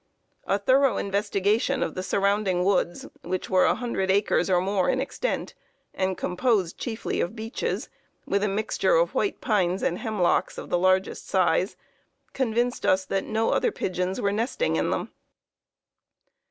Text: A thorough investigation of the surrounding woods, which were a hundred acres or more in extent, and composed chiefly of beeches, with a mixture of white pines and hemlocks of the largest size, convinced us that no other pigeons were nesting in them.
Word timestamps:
A 0.47 0.57
thorough 0.57 0.97
investigation 0.97 1.83
of 1.83 1.93
the 1.93 2.01
surrounding 2.01 2.63
woods, 2.65 3.05
which 3.21 3.51
were 3.51 3.65
a 3.65 3.75
hundred 3.75 4.09
acres 4.09 4.49
or 4.49 4.59
more 4.59 4.89
in 4.89 4.99
extent, 4.99 5.53
and 5.93 6.17
composed 6.17 6.79
chiefly 6.79 7.21
of 7.21 7.35
beeches, 7.35 7.87
with 8.25 8.43
a 8.43 8.47
mixture 8.47 8.95
of 8.95 9.13
white 9.13 9.41
pines 9.41 9.83
and 9.83 9.99
hemlocks 9.99 10.57
of 10.57 10.71
the 10.71 10.79
largest 10.79 11.27
size, 11.27 11.75
convinced 12.33 12.83
us 12.83 13.05
that 13.05 13.25
no 13.25 13.51
other 13.51 13.71
pigeons 13.71 14.19
were 14.19 14.31
nesting 14.31 14.75
in 14.75 14.89
them. 14.89 15.11